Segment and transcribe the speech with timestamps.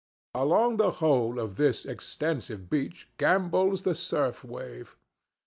[0.33, 4.97] Along the whole of this extensive beach gambols the surf wave.